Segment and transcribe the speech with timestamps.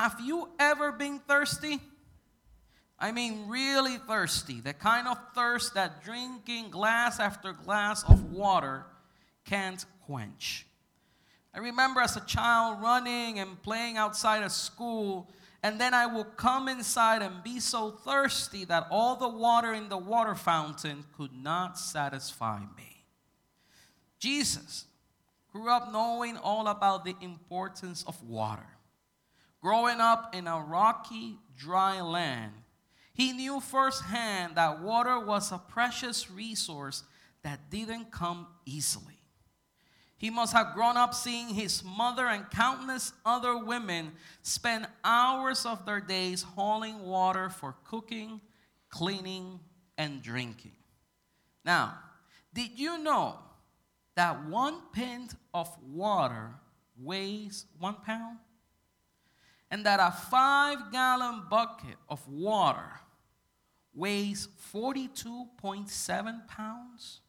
[0.00, 1.78] have you ever been thirsty?
[2.98, 4.62] I mean, really thirsty.
[4.62, 8.86] The kind of thirst that drinking glass after glass of water
[9.44, 10.66] can't quench.
[11.52, 15.28] I remember as a child running and playing outside of school,
[15.62, 19.90] and then I would come inside and be so thirsty that all the water in
[19.90, 23.04] the water fountain could not satisfy me.
[24.18, 24.86] Jesus
[25.52, 28.79] grew up knowing all about the importance of water.
[29.60, 32.52] Growing up in a rocky, dry land,
[33.12, 37.04] he knew firsthand that water was a precious resource
[37.42, 39.20] that didn't come easily.
[40.16, 45.86] He must have grown up seeing his mother and countless other women spend hours of
[45.86, 48.40] their days hauling water for cooking,
[48.90, 49.60] cleaning,
[49.96, 50.72] and drinking.
[51.64, 51.98] Now,
[52.52, 53.38] did you know
[54.14, 56.50] that one pint of water
[56.98, 58.38] weighs one pound?
[59.70, 63.00] And that a five gallon bucket of water
[63.94, 67.20] weighs 42.7 pounds?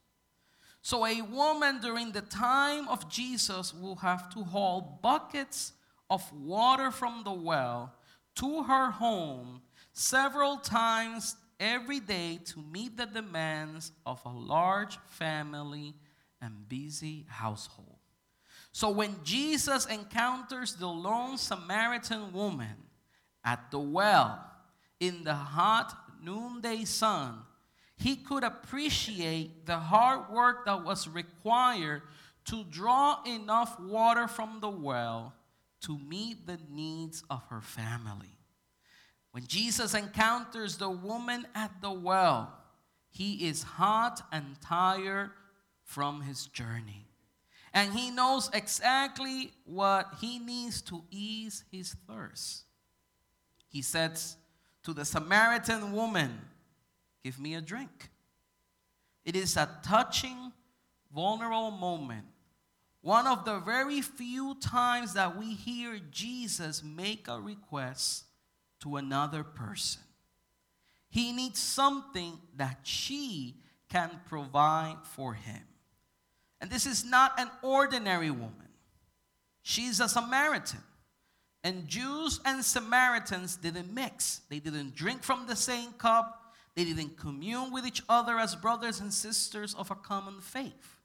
[0.81, 5.73] So, a woman during the time of Jesus will have to haul buckets
[6.09, 7.93] of water from the well
[8.35, 9.61] to her home
[9.93, 15.93] several times every day to meet the demands of a large family
[16.41, 18.00] and busy household.
[18.71, 22.75] So, when Jesus encounters the lone Samaritan woman
[23.43, 24.39] at the well
[24.99, 27.39] in the hot noonday sun,
[27.97, 32.01] he could appreciate the hard work that was required
[32.45, 35.33] to draw enough water from the well
[35.81, 38.37] to meet the needs of her family.
[39.31, 42.53] When Jesus encounters the woman at the well,
[43.09, 45.31] he is hot and tired
[45.83, 47.10] from his journey.
[47.73, 52.63] And he knows exactly what he needs to ease his thirst.
[53.69, 54.35] He says
[54.83, 56.41] to the Samaritan woman,
[57.23, 58.09] Give me a drink.
[59.23, 60.51] It is a touching,
[61.13, 62.25] vulnerable moment.
[63.01, 68.25] One of the very few times that we hear Jesus make a request
[68.81, 70.01] to another person.
[71.09, 73.57] He needs something that she
[73.89, 75.61] can provide for him.
[76.61, 78.69] And this is not an ordinary woman,
[79.61, 80.79] she's a Samaritan.
[81.63, 87.17] And Jews and Samaritans didn't mix, they didn't drink from the same cup, they didn't
[87.17, 90.97] commune with each other as brothers and sisters of a common faith.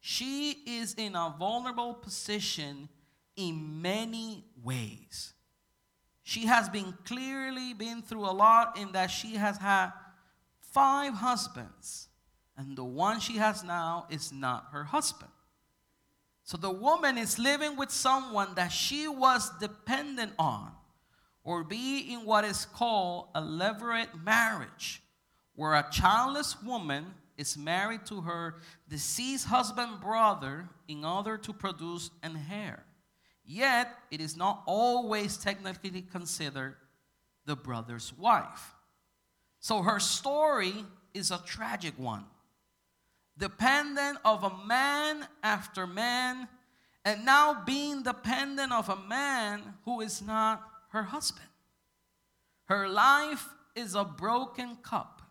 [0.00, 2.88] She is in a vulnerable position
[3.36, 5.32] in many ways.
[6.22, 9.90] She has been clearly been through a lot in that she has had
[10.60, 12.08] five husbands,
[12.56, 15.30] and the one she has now is not her husband.
[16.44, 20.72] So the woman is living with someone that she was dependent on
[21.44, 25.02] or be in what is called a levirate marriage,
[25.54, 28.56] where a childless woman is married to her
[28.88, 32.84] deceased husband brother in order to produce an heir.
[33.44, 36.76] Yet, it is not always technically considered
[37.44, 38.74] the brother's wife.
[39.58, 42.24] So her story is a tragic one.
[43.38, 46.48] Dependent of a man after man,
[47.04, 51.48] and now being dependent of a man who is not her husband.
[52.66, 55.22] Her life is a broken cup,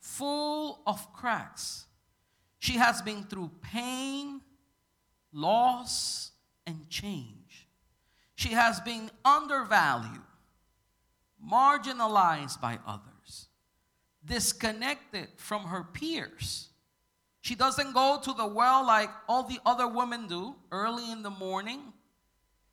[0.00, 1.86] full of cracks.
[2.58, 4.40] She has been through pain,
[5.32, 6.30] loss,
[6.66, 7.66] and change.
[8.36, 10.22] She has been undervalued,
[11.44, 13.48] marginalized by others,
[14.24, 16.68] disconnected from her peers.
[17.44, 21.28] She doesn't go to the well like all the other women do early in the
[21.28, 21.92] morning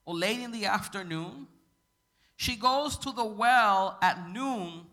[0.05, 1.47] or late in the afternoon.
[2.37, 4.85] She goes to the well at noon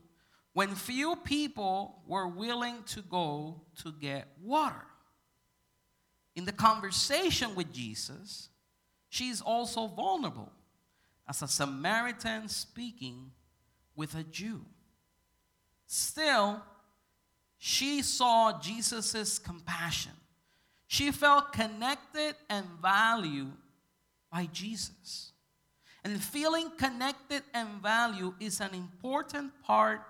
[0.53, 4.84] when few people were willing to go to get water.
[6.34, 8.49] In the conversation with Jesus,
[9.09, 10.50] she's also vulnerable
[11.28, 13.31] as a Samaritan speaking
[13.94, 14.64] with a Jew.
[15.87, 16.64] Still,
[17.58, 20.12] she saw Jesus' compassion.
[20.87, 23.52] She felt connected and valued
[24.32, 25.32] by Jesus.
[26.05, 30.00] And feeling connected and valued is an important part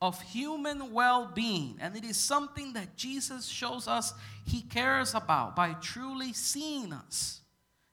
[0.00, 1.76] of human well being.
[1.80, 4.12] And it is something that Jesus shows us
[4.46, 7.40] he cares about by truly seeing us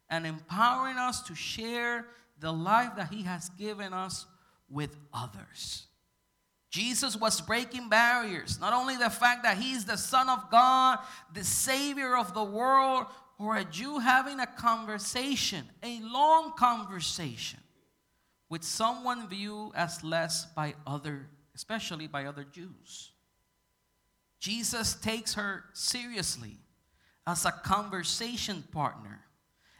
[0.09, 2.05] and empowering us to share
[2.39, 4.25] the life that he has given us
[4.69, 5.87] with others.
[6.75, 8.59] Jesus was breaking barriers.
[8.59, 10.99] Not only the fact that he's the Son of God,
[11.33, 13.05] the Savior of the world,
[13.39, 17.61] or a Jew having a conversation, a long conversation
[18.49, 23.11] with someone viewed as less by other, especially by other Jews.
[24.41, 26.57] Jesus takes her seriously
[27.25, 29.21] as a conversation partner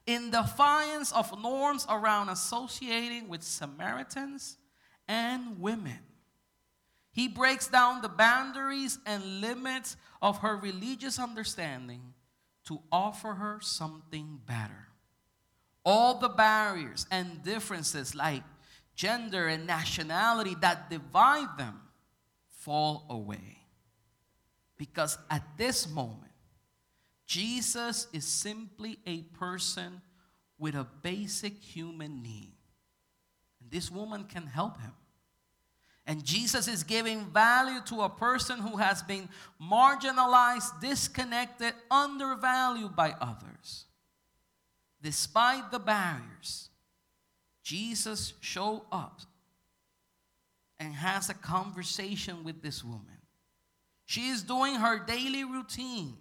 [0.08, 4.56] in defiance of norms around associating with Samaritans
[5.10, 6.00] and women.
[7.16, 12.14] He breaks down the boundaries and limits of her religious understanding
[12.66, 14.90] to offer her something better.
[15.86, 18.44] All the barriers and differences, like
[18.96, 21.80] gender and nationality, that divide them,
[22.50, 23.60] fall away.
[24.76, 26.34] Because at this moment,
[27.26, 30.02] Jesus is simply a person
[30.60, 32.58] with a basic human need.
[33.62, 34.92] And this woman can help him.
[36.08, 39.28] And Jesus is giving value to a person who has been
[39.62, 43.86] marginalized, disconnected, undervalued by others.
[45.02, 46.70] Despite the barriers,
[47.64, 49.22] Jesus show up
[50.80, 53.02] and has a conversation with this woman.
[54.06, 56.18] She is doing her daily routine,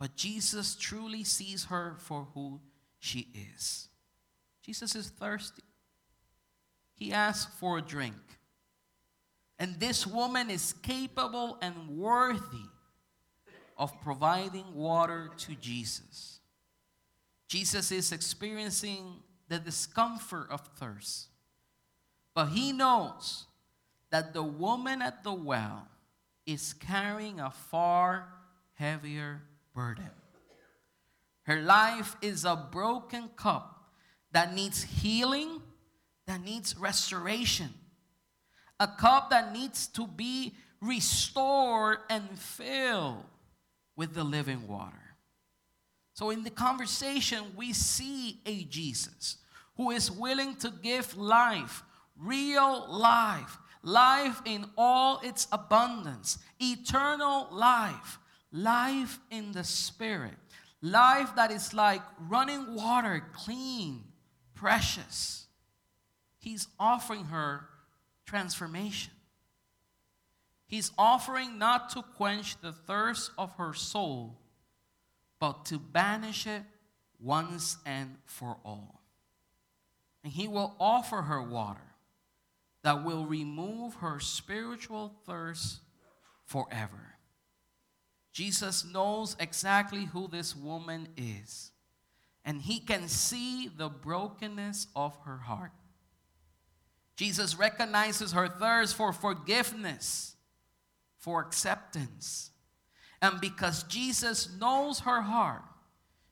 [0.00, 2.60] but Jesus truly sees her for who
[2.98, 3.88] she is.
[4.62, 5.62] Jesus is thirsty.
[6.96, 8.14] He asks for a drink.
[9.58, 12.68] And this woman is capable and worthy
[13.78, 16.40] of providing water to Jesus.
[17.48, 21.28] Jesus is experiencing the discomfort of thirst,
[22.34, 23.46] but he knows
[24.10, 25.88] that the woman at the well
[26.44, 28.28] is carrying a far
[28.74, 29.42] heavier
[29.74, 30.10] burden.
[31.42, 33.90] Her life is a broken cup
[34.32, 35.62] that needs healing,
[36.26, 37.72] that needs restoration
[38.78, 43.24] a cup that needs to be restored and filled
[43.96, 45.16] with the living water.
[46.12, 49.36] So, in the conversation, we see a Jesus
[49.76, 51.82] who is willing to give life,
[52.18, 58.18] real life, life in all its abundance, eternal life,
[58.50, 60.34] life in the Spirit,
[60.80, 64.04] life that is like running water, clean,
[64.54, 65.46] precious.
[66.38, 67.68] He's offering her
[68.26, 69.12] transformation.
[70.66, 74.36] He's offering not to quench the thirst of her soul,
[75.38, 76.62] but to banish it
[77.20, 79.00] once and for all.
[80.24, 81.80] And he will offer her water
[82.82, 85.80] that will remove her spiritual thirst
[86.44, 87.14] forever.
[88.32, 91.70] Jesus knows exactly who this woman is,
[92.44, 95.72] and he can see the brokenness of her heart.
[97.16, 100.36] Jesus recognizes her thirst for forgiveness,
[101.18, 102.50] for acceptance.
[103.22, 105.62] And because Jesus knows her heart,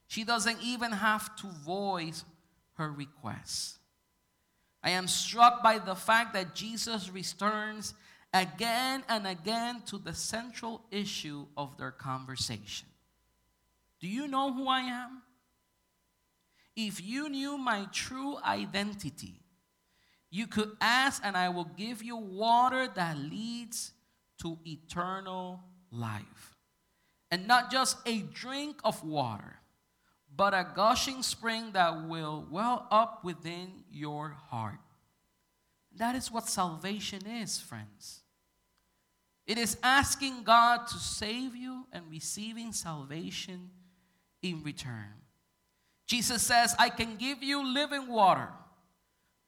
[0.07, 2.25] she doesn't even have to voice
[2.75, 3.79] her request.
[4.83, 7.95] I am struck by the fact that Jesus returns
[8.35, 12.89] again and again to the central issue of their conversation.
[14.01, 15.23] Do you know who I am?
[16.77, 19.41] If you knew my true identity,
[20.35, 23.93] you could ask, and I will give you water that leads
[24.43, 26.57] to eternal life.
[27.31, 29.61] And not just a drink of water,
[30.35, 34.81] but a gushing spring that will well up within your heart.
[35.95, 38.23] That is what salvation is, friends.
[39.47, 43.71] It is asking God to save you and receiving salvation
[44.43, 45.15] in return.
[46.09, 48.49] Jesus says, I can give you living water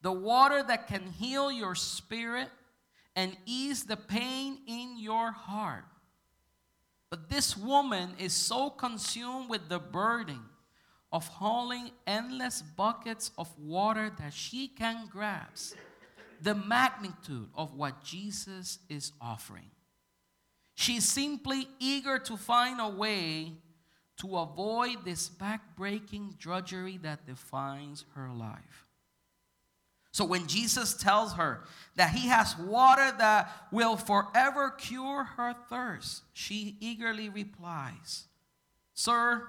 [0.06, 2.48] the water that can heal your spirit
[3.16, 5.84] and ease the pain in your heart.
[7.10, 10.42] But this woman is so consumed with the burden
[11.10, 15.74] of hauling endless buckets of water that she can grasp
[16.40, 19.72] the magnitude of what Jesus is offering.
[20.76, 23.54] She's simply eager to find a way
[24.20, 28.85] to avoid this backbreaking drudgery that defines her life.
[30.16, 31.60] So when Jesus tells her
[31.96, 38.24] that he has water that will forever cure her thirst, she eagerly replies,
[38.94, 39.46] Sir,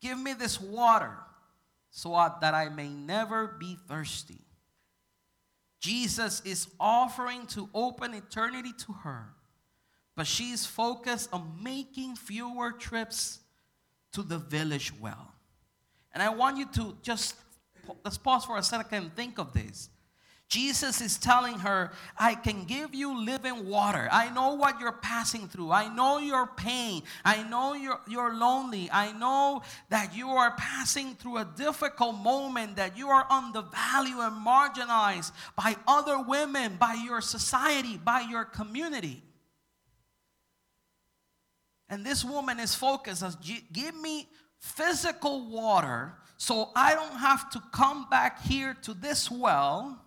[0.00, 1.16] give me this water
[1.92, 2.10] so
[2.40, 4.40] that I may never be thirsty.
[5.78, 9.28] Jesus is offering to open eternity to her,
[10.16, 13.38] but she's focused on making fewer trips
[14.10, 15.34] to the village well.
[16.12, 17.36] And I want you to just
[18.04, 19.90] let's pause for a second and think of this.
[20.48, 24.08] Jesus is telling her, I can give you living water.
[24.12, 25.72] I know what you're passing through.
[25.72, 27.02] I know your pain.
[27.24, 28.90] I know you're, you're lonely.
[28.92, 34.46] I know that you are passing through a difficult moment, that you are undervalued and
[34.46, 39.22] marginalized by other women, by your society, by your community.
[41.88, 43.36] And this woman is focused as
[43.72, 50.00] give me physical water so I don't have to come back here to this well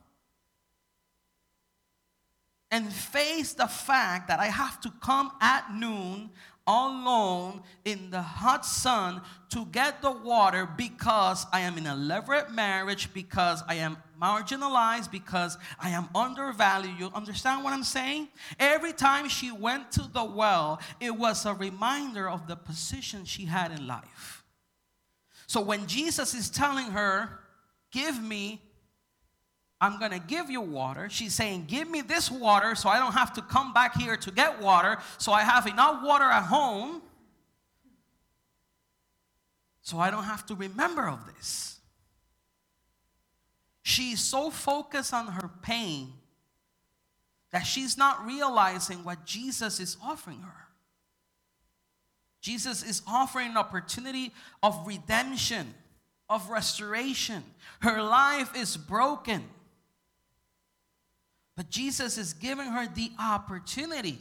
[2.69, 6.29] and face the fact that I have to come at noon
[6.67, 12.53] alone in the hot sun to get the water because I am in a levirate
[12.53, 16.99] marriage, because I am marginalized, because I am undervalued.
[16.99, 18.27] You understand what I'm saying?
[18.59, 23.45] Every time she went to the well, it was a reminder of the position she
[23.45, 24.36] had in life.
[25.47, 27.39] So when Jesus is telling her,
[27.91, 28.61] Give me
[29.79, 31.07] I'm going to give you water.
[31.09, 34.31] She's saying, Give me this water so I don't have to come back here to
[34.31, 37.01] get water, so I have enough water at home,
[39.81, 41.79] so I don't have to remember of this.
[43.83, 46.13] She's so focused on her pain
[47.51, 50.66] that she's not realizing what Jesus is offering her.
[52.41, 55.73] Jesus is offering an opportunity of redemption,
[56.29, 57.43] of restoration.
[57.81, 59.43] Her life is broken.
[61.55, 64.19] But Jesus is giving her the opportunity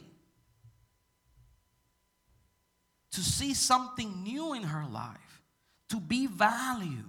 [3.11, 5.41] to see something new in her life,
[5.89, 7.05] to be valued.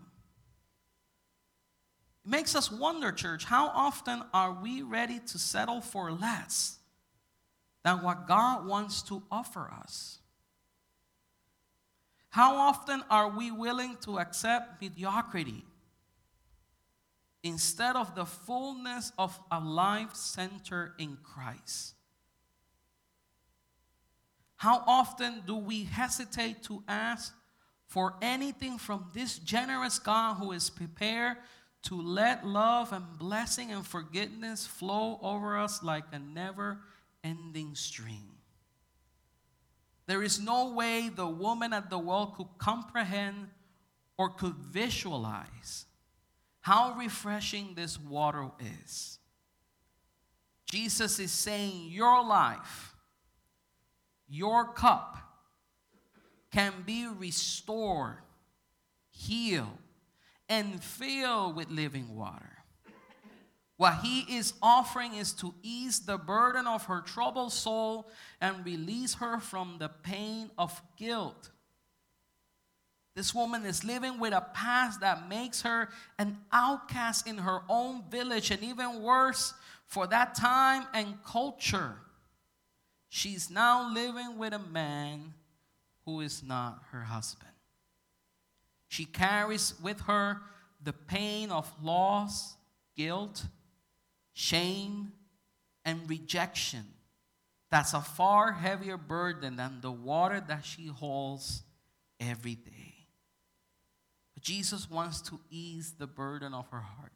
[2.25, 6.79] It makes us wonder, church, how often are we ready to settle for less
[7.85, 10.19] than what God wants to offer us?
[12.31, 15.65] How often are we willing to accept mediocrity
[17.43, 21.95] instead of the fullness of a life centered in Christ.
[24.57, 27.33] How often do we hesitate to ask
[27.87, 31.37] for anything from this generous God who is prepared
[31.85, 36.81] to let love and blessing and forgiveness flow over us like a never
[37.23, 38.38] ending stream?
[40.09, 43.49] There is no way the woman at the well could comprehend
[44.17, 45.85] or could visualize
[46.63, 48.51] how refreshing this water
[48.83, 49.19] is.
[50.65, 52.97] Jesus is saying, Your life,
[54.31, 55.19] your cup
[56.51, 58.17] can be restored,
[59.11, 59.79] healed,
[60.49, 62.58] and filled with living water.
[63.79, 69.15] What he is offering is to ease the burden of her troubled soul and release
[69.15, 71.51] her from the pain of guilt
[73.19, 75.89] this woman is living with a past that makes her
[76.21, 79.55] an outcast in her own village, and even worse,
[79.87, 81.97] for that time and culture.
[83.09, 85.35] She's now living with a man
[86.05, 87.51] who is not her husband.
[88.87, 90.41] She carries with her
[90.81, 92.55] the pain of loss,
[92.97, 93.47] guilt,
[94.39, 95.11] shame,
[95.85, 96.85] and rejection.
[97.73, 101.65] That's a far heavier burden than the water that she holds
[102.21, 102.95] every day.
[104.41, 107.13] Jesus wants to ease the burden of her heart.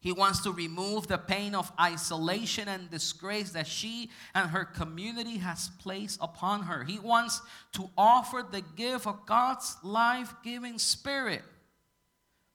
[0.00, 5.36] He wants to remove the pain of isolation and disgrace that she and her community
[5.36, 6.84] has placed upon her.
[6.84, 7.42] He wants
[7.74, 11.42] to offer the gift of God's life giving spirit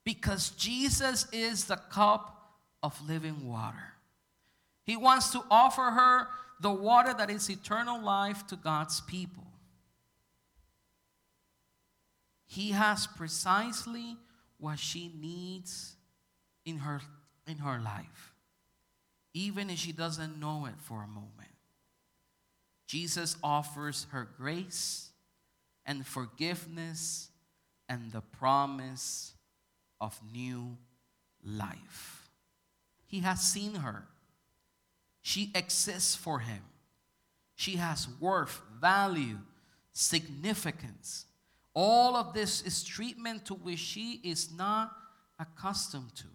[0.03, 2.37] because Jesus is the cup
[2.84, 3.93] of living water.
[4.84, 6.27] He wants to offer her
[6.60, 9.43] the water that is eternal life to God's people.
[12.46, 14.17] He has precisely
[14.57, 15.96] what she needs
[16.65, 17.01] in her,
[17.46, 18.34] in her life,
[19.34, 21.34] even if she doesn't know it for a moment.
[22.88, 25.10] Jesus offers her grace
[25.86, 27.29] and forgiveness
[27.89, 29.34] and the promise
[30.00, 30.77] of new
[31.43, 32.16] life.
[33.08, 34.08] He has seen her.
[35.22, 36.62] She exists for him.
[37.56, 39.40] She has worth, value,
[39.94, 41.26] significance.
[41.74, 44.92] All of this is treatment to which she is not
[45.40, 46.26] accustomed to.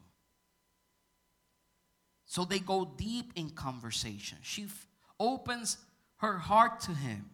[2.24, 4.38] So they go deep in conversation.
[4.42, 4.86] She f-
[5.20, 5.76] opens
[6.16, 7.28] her heart to him,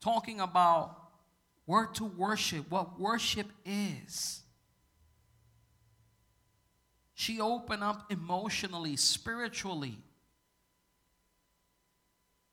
[0.00, 0.96] talking about
[1.64, 4.43] where to worship, what worship is.
[7.14, 9.98] She opened up emotionally, spiritually.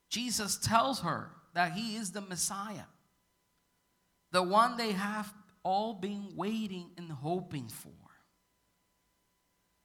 [0.10, 2.84] Jesus tells her that he is the Messiah
[4.32, 5.32] the one they have
[5.64, 7.92] all been waiting and hoping for.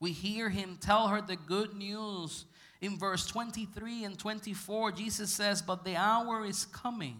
[0.00, 2.46] We hear him tell her the good news.
[2.80, 7.16] In verse 23 and 24, Jesus says, But the hour is coming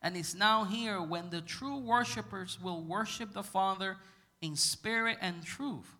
[0.00, 3.96] and is now here when the true worshipers will worship the Father
[4.40, 5.96] in spirit and truth.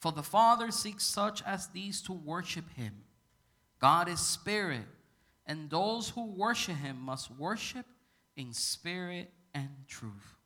[0.00, 3.04] For the Father seeks such as these to worship him.
[3.80, 4.86] God is spirit,
[5.46, 7.86] and those who worship him must worship
[8.34, 10.36] in spirit and truth.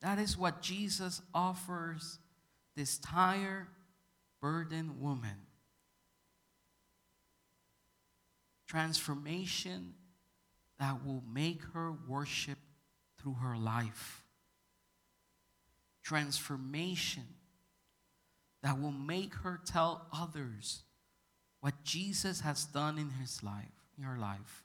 [0.00, 2.18] That is what Jesus offers
[2.74, 3.66] this tired,
[4.40, 5.36] burdened woman.
[8.66, 9.94] Transformation
[10.78, 12.58] that will make her worship
[13.20, 14.22] through her life.
[16.02, 17.24] Transformation
[18.62, 20.82] that will make her tell others
[21.60, 23.64] what Jesus has done in his life,
[23.96, 24.64] in her life.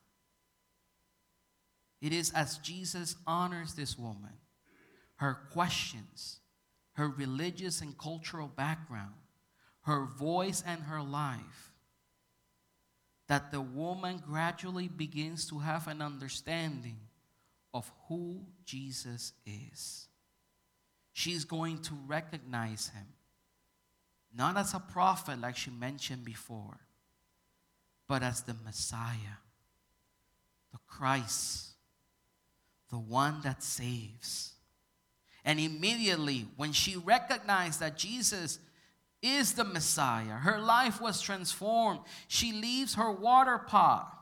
[2.02, 4.34] It is as Jesus honors this woman,
[5.16, 6.40] her questions,
[6.94, 9.14] her religious and cultural background,
[9.82, 11.72] her voice and her life,
[13.28, 16.98] that the woman gradually begins to have an understanding
[17.74, 20.08] of who Jesus is.
[21.14, 23.08] She's going to recognize him,
[24.36, 26.80] not as a prophet like she mentioned before,
[28.08, 29.38] but as the Messiah,
[30.72, 31.70] the Christ,
[32.90, 34.54] the one that saves.
[35.46, 38.60] And immediately, when she recognized that Jesus
[39.22, 42.00] is the Messiah, her life was transformed.
[42.28, 44.14] She leaves her water pot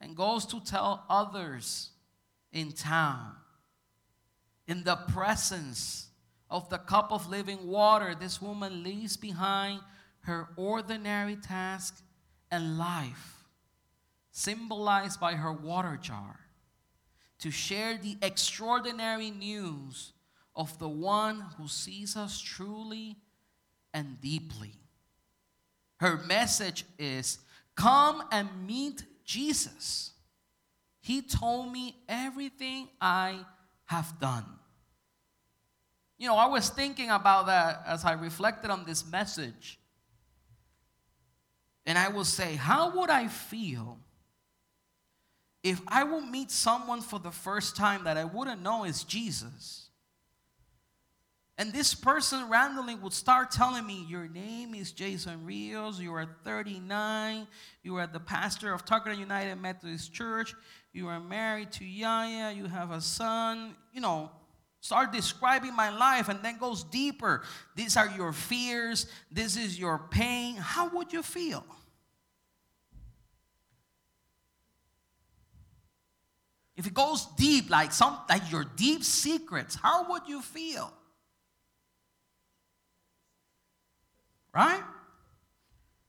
[0.00, 1.90] and goes to tell others
[2.52, 3.32] in town.
[4.66, 6.08] In the presence
[6.54, 9.80] of the cup of living water, this woman leaves behind
[10.20, 12.00] her ordinary task
[12.48, 13.42] and life,
[14.30, 16.38] symbolized by her water jar,
[17.40, 20.12] to share the extraordinary news
[20.54, 23.16] of the one who sees us truly
[23.92, 24.74] and deeply.
[25.98, 27.40] Her message is
[27.74, 30.12] come and meet Jesus.
[31.00, 33.40] He told me everything I
[33.86, 34.44] have done.
[36.24, 39.78] You know, I was thinking about that as I reflected on this message.
[41.84, 43.98] And I will say, how would I feel
[45.62, 49.90] if I would meet someone for the first time that I wouldn't know is Jesus?
[51.58, 56.26] And this person randomly would start telling me, Your name is Jason Rios, you are
[56.42, 57.46] 39,
[57.82, 60.54] you are the pastor of Tucker United Methodist Church,
[60.94, 64.30] you are married to Yaya, you have a son, you know,
[64.84, 67.42] start describing my life and then goes deeper.
[67.74, 70.56] These are your fears, this is your pain.
[70.56, 71.64] How would you feel?
[76.76, 80.92] If it goes deep, like some like your deep secrets, how would you feel?
[84.54, 84.82] Right?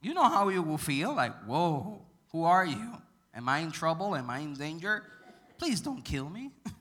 [0.02, 2.02] You know how you will feel like, whoa,
[2.34, 2.92] who are you?
[3.34, 4.18] Am I in trouble?
[4.18, 5.04] Am I in danger?
[5.58, 6.52] Please don't kill me.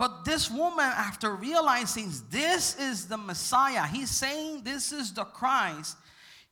[0.00, 5.94] But this woman, after realizing this is the Messiah, he's saying this is the Christ,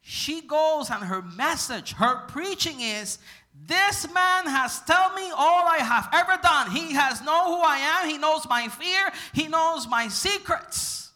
[0.03, 3.19] she goes and her message, her preaching is
[3.67, 6.71] this man has told me all I have ever done.
[6.73, 8.11] He has know who I am.
[8.11, 9.11] He knows my fear.
[9.33, 11.11] He knows my secrets.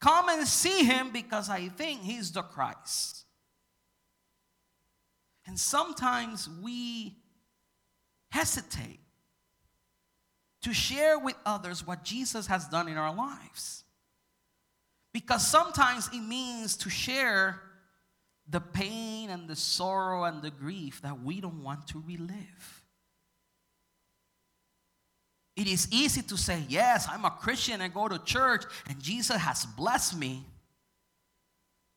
[0.00, 3.24] Come and see him because I think he's the Christ.
[5.46, 7.14] And sometimes we
[8.30, 8.98] hesitate
[10.64, 13.84] to share with others what Jesus has done in our lives.
[15.12, 17.60] Because sometimes it means to share
[18.48, 22.82] the pain and the sorrow and the grief that we don't want to relive.
[25.54, 29.36] It is easy to say, Yes, I'm a Christian and go to church, and Jesus
[29.36, 30.44] has blessed me.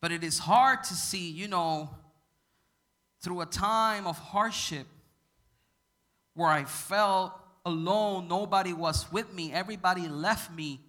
[0.00, 1.90] But it is hard to see, you know,
[3.22, 4.86] through a time of hardship
[6.34, 7.32] where I felt
[7.68, 10.80] alone, nobody was with me, everybody left me.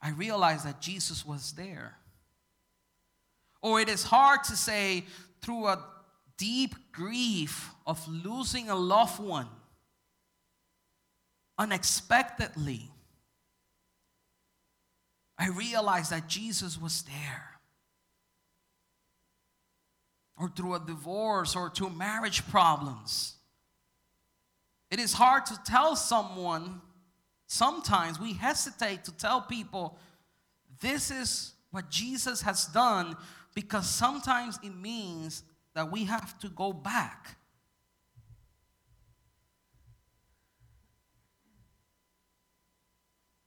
[0.00, 1.96] I realized that Jesus was there.
[3.60, 5.04] Or it is hard to say
[5.42, 5.84] through a
[6.36, 9.48] deep grief of losing a loved one
[11.58, 12.88] unexpectedly,
[15.36, 17.60] I realized that Jesus was there.
[20.36, 23.34] Or through a divorce or through marriage problems.
[24.90, 26.80] It is hard to tell someone,
[27.46, 29.98] sometimes we hesitate to tell people,
[30.80, 33.16] this is what Jesus has done,
[33.54, 35.42] because sometimes it means
[35.74, 37.36] that we have to go back.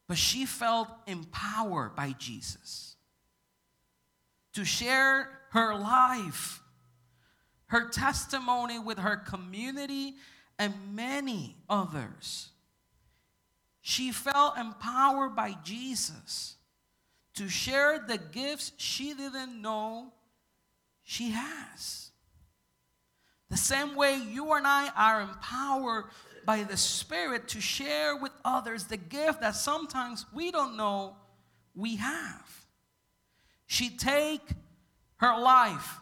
[0.07, 2.97] But she felt empowered by Jesus
[4.53, 6.61] to share her life,
[7.67, 10.15] her testimony with her community,
[10.61, 12.49] and many others.
[13.81, 16.55] She felt empowered by Jesus
[17.33, 20.13] to share the gifts she didn't know
[21.01, 22.11] she has.
[23.49, 26.05] The same way you and I are empowered
[26.45, 31.15] by the Spirit to share with others the gift that sometimes we don't know
[31.73, 32.65] we have.
[33.65, 34.47] She take
[35.17, 35.97] her life,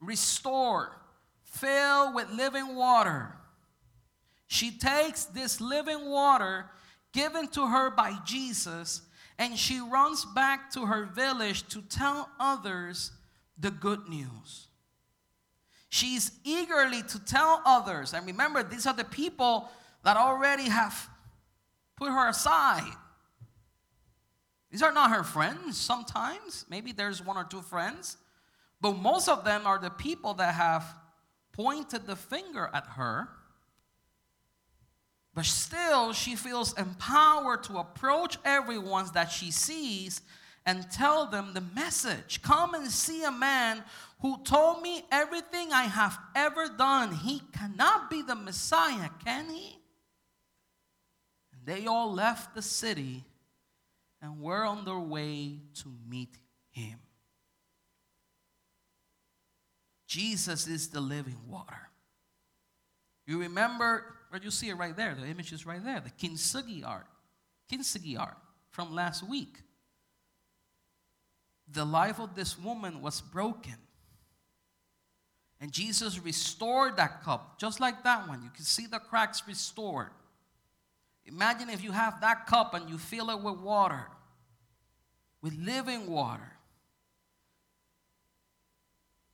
[0.00, 0.92] restore,
[1.42, 3.35] fill with living water.
[4.46, 6.66] She takes this living water
[7.12, 9.02] given to her by Jesus
[9.38, 13.12] and she runs back to her village to tell others
[13.58, 14.68] the good news.
[15.88, 18.12] She's eagerly to tell others.
[18.12, 19.70] And remember, these are the people
[20.04, 21.08] that already have
[21.96, 22.92] put her aside.
[24.70, 26.64] These are not her friends sometimes.
[26.68, 28.16] Maybe there's one or two friends.
[28.80, 30.84] But most of them are the people that have
[31.52, 33.28] pointed the finger at her.
[35.36, 40.22] But still, she feels empowered to approach everyone that she sees
[40.64, 42.40] and tell them the message.
[42.40, 43.84] Come and see a man
[44.22, 47.12] who told me everything I have ever done.
[47.12, 49.78] He cannot be the Messiah, can he?
[51.52, 53.22] And they all left the city
[54.22, 56.34] and were on their way to meet
[56.70, 56.98] him.
[60.06, 61.90] Jesus is the living water.
[63.26, 66.86] You remember, where you see it right there, the image is right there, the kintsugi
[66.86, 67.06] art,
[67.70, 68.36] kintsugi art
[68.70, 69.58] from last week
[71.72, 73.76] the life of this woman was broken.
[75.60, 78.42] And Jesus restored that cup, just like that one.
[78.42, 80.10] You can see the cracks restored.
[81.24, 84.06] Imagine if you have that cup and you fill it with water,
[85.42, 86.52] with living water.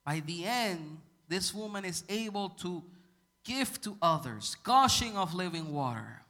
[0.04, 2.82] By the end, this woman is able to
[3.44, 6.22] give to others, gushing of living water.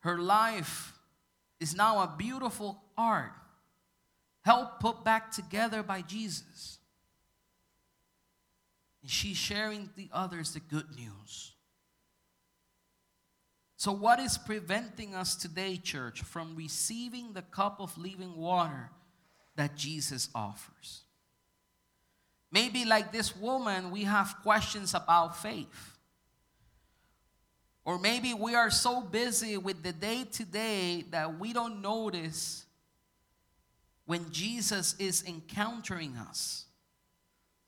[0.00, 0.92] Her life
[1.60, 3.32] is now a beautiful art,
[4.44, 6.78] helped put back together by Jesus.
[9.02, 11.52] And she's sharing the others the good news.
[13.76, 18.90] So, what is preventing us today, church, from receiving the cup of living water
[19.56, 21.02] that Jesus offers?
[22.52, 25.96] Maybe, like this woman, we have questions about faith.
[27.84, 32.66] Or maybe we are so busy with the day to day that we don't notice
[34.04, 36.66] when Jesus is encountering us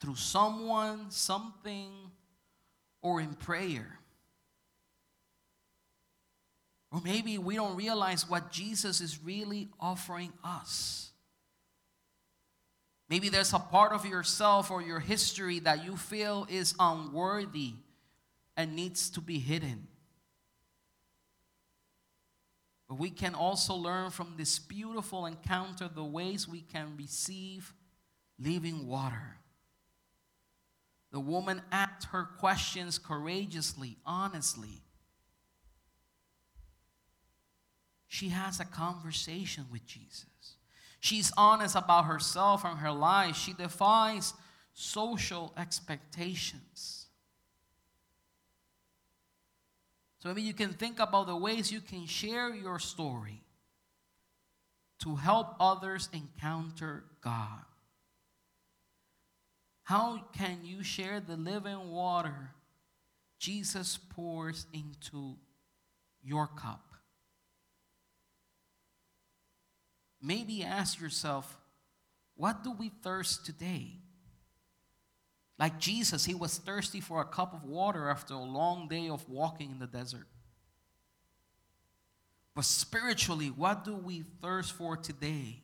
[0.01, 1.91] through someone, something,
[3.01, 3.99] or in prayer.
[6.93, 11.11] Or maybe we don't realize what Jesus is really offering us.
[13.09, 17.75] Maybe there's a part of yourself or your history that you feel is unworthy
[18.57, 19.89] and needs to be hidden.
[22.89, 27.73] But we can also learn from this beautiful encounter the ways we can receive
[28.39, 29.39] living water.
[31.13, 34.83] The woman asked her questions courageously, honestly.
[38.09, 40.57] She has a conversation with Jesus.
[41.05, 43.37] She's honest about herself and her life.
[43.37, 44.33] She defies
[44.73, 47.09] social expectations.
[50.21, 53.43] So maybe you can think about the ways you can share your story
[55.01, 57.67] to help others encounter God.
[59.83, 62.53] How can you share the living water
[63.39, 65.37] Jesus pours into
[66.23, 66.94] your cup?
[70.25, 71.59] Maybe ask yourself,
[72.35, 73.99] what do we thirst today?
[75.59, 79.29] Like Jesus, he was thirsty for a cup of water after a long day of
[79.29, 80.27] walking in the desert.
[82.55, 85.63] But spiritually, what do we thirst for today?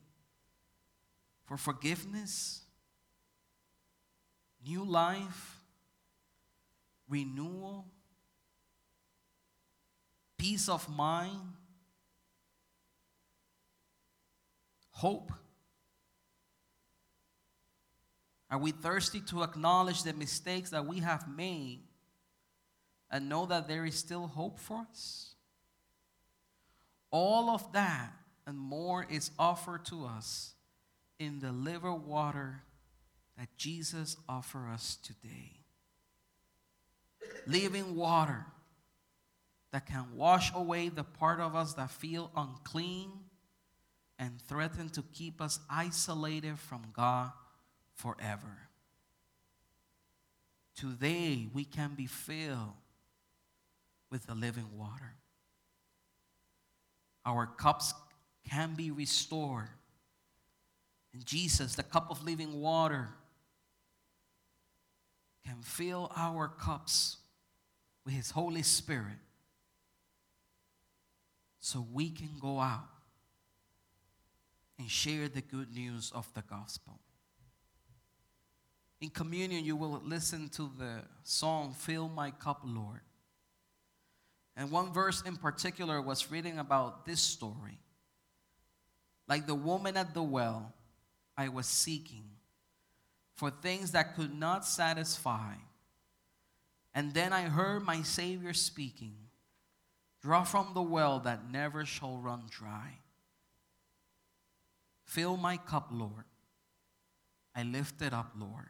[1.47, 2.61] For forgiveness,
[4.65, 5.57] new life,
[7.09, 7.87] renewal,
[10.37, 11.55] peace of mind,
[15.01, 15.33] hope.
[18.51, 21.81] Are we thirsty to acknowledge the mistakes that we have made
[23.11, 25.35] and know that there is still hope for us?
[27.11, 28.13] All of that
[28.47, 30.53] and more is offered to us
[31.19, 32.63] in the living water
[33.39, 35.53] that Jesus offers us today.
[37.47, 38.45] Living water.
[39.73, 43.13] that can wash away the part of us that feel unclean
[44.21, 47.31] and threaten to keep us isolated from God
[47.95, 48.69] forever.
[50.77, 52.75] Today, we can be filled
[54.11, 55.15] with the living water.
[57.25, 57.95] Our cups
[58.49, 59.71] can be restored.
[61.15, 63.09] And Jesus, the cup of living water,
[65.47, 67.17] can fill our cups
[68.05, 69.19] with His Holy Spirit
[71.59, 72.90] so we can go out
[74.81, 76.99] and share the good news of the gospel.
[79.03, 83.03] In communion, you will listen to the song, Fill My Cup, Lord.
[84.57, 87.79] And one verse in particular was reading about this story.
[89.29, 90.73] Like the woman at the well,
[91.37, 92.25] I was seeking
[93.35, 95.55] for things that could not satisfy.
[96.95, 99.15] And then I heard my Savior speaking
[100.23, 102.99] Draw from the well that never shall run dry.
[105.11, 106.23] Fill my cup, Lord.
[107.53, 108.69] I lift it up, Lord.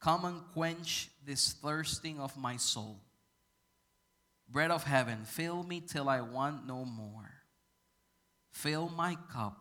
[0.00, 3.00] Come and quench this thirsting of my soul.
[4.48, 7.32] Bread of heaven, fill me till I want no more.
[8.52, 9.58] Fill my cup,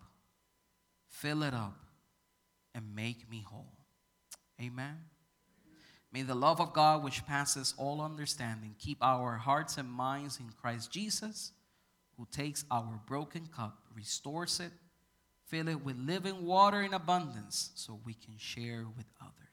[1.08, 1.80] fill it up,
[2.76, 3.80] and make me whole.
[4.62, 4.98] Amen.
[6.14, 10.52] May the love of God, which passes all understanding, keep our hearts and minds in
[10.62, 11.54] Christ Jesus,
[12.18, 14.72] who takes our broken cup, restores it,
[15.48, 19.45] fill it with living water in abundance, so we can share with others.